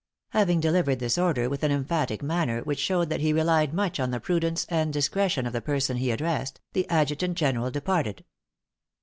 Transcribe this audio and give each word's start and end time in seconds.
Having 0.29 0.61
delivered 0.61 0.97
this 0.97 1.19
order 1.19 1.47
with 1.47 1.61
an 1.61 1.71
emphatic 1.71 2.23
manner 2.23 2.63
which 2.63 2.79
showed 2.79 3.09
that 3.11 3.19
he 3.21 3.31
relied 3.33 3.71
much 3.71 3.99
on 3.99 4.09
the 4.09 4.19
prudence 4.19 4.65
and 4.67 4.91
discretion 4.91 5.45
of 5.45 5.53
the 5.53 5.61
person 5.61 5.97
he 5.97 6.09
addressed, 6.09 6.59
the 6.73 6.89
adjutant 6.89 7.37
general 7.37 7.69
departed. 7.69 8.25